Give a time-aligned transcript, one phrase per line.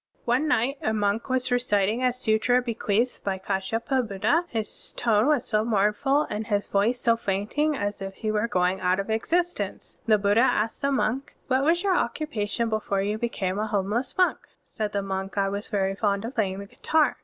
[0.21, 4.45] (34) One night a monk was reciting a sutra bequeathed by KAshyapabuddha.
[4.49, 8.79] His tone was so moumftd, and his voice so fainting, as if he were going
[8.81, 9.97] out of existence.
[10.07, 14.47] The Buddha asked the monk, "What was your occupation before you became a homeless monk?*'
[14.65, 17.17] Said the monk, "I was very fond of playing the guitar."